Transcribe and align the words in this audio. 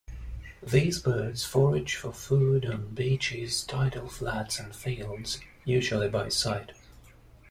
These 0.63 0.97
birds 0.99 1.43
forage 1.45 1.93
for 1.95 2.11
food 2.11 2.65
on 2.65 2.89
beaches, 2.95 3.63
tidal 3.63 4.07
flats 4.09 4.57
and 4.59 4.75
fields, 4.75 5.39
usually 5.63 6.09
by 6.09 6.29
sight. 6.29 6.71